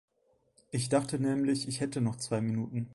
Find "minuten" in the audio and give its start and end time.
2.41-2.89